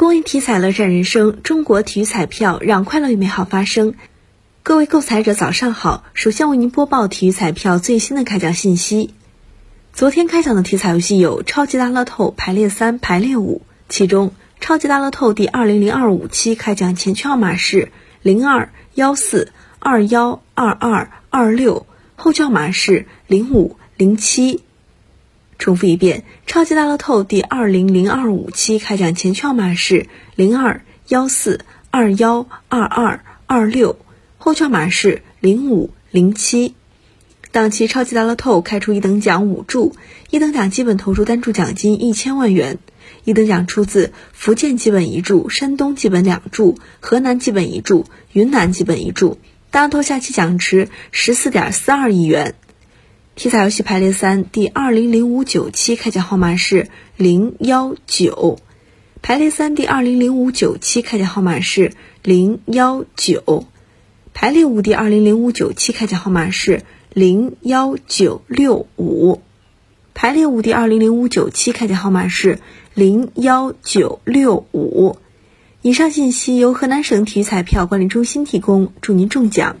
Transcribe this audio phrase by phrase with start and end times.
[0.00, 3.92] 公益体彩乐善人生，中国体育彩票让快乐与美好发生。
[4.62, 9.12] 各位购彩者早上好，首先为您播报体育彩票最新的开奖信息。
[9.92, 13.60] 昨天开奖的体彩游戏有超级大乐透排列三、排列五，
[13.90, 17.92] 其中超级大乐透第二零零二五期开奖前区号码是
[18.22, 21.86] 零二幺四二幺二二二六，
[22.16, 24.62] 后区号码是零五零七。
[25.60, 31.60] 重复一遍，超级大乐透第二零零二五期开奖前券码是零二幺四
[31.90, 33.98] 二幺二二二六，
[34.38, 36.74] 后券码是零五零七。
[37.52, 39.94] 当期超级大乐透开出一等奖五注，
[40.30, 42.78] 一等奖基本投注单注奖金一千万元，
[43.24, 49.36] 一等奖出自福建基本一注、山东基本两注、河南基本一注、云南基本一注，
[49.70, 52.54] 大乐透下期奖池十四点四二亿元。
[53.40, 58.58] 体彩游戏排列三第二零零五九期开奖号码是零幺九，
[59.22, 63.64] 排列三第二零零五九期开奖号码是零幺九，
[64.34, 66.82] 排列五第二零零五九期开奖号码是
[67.14, 69.40] 零幺九六五，
[70.12, 72.58] 排列五第二零零五九期开奖号码是
[72.92, 75.16] 零幺九六五。
[75.80, 79.78] 以上信息由河南省体育彩票管理中心提供，祝您中奖。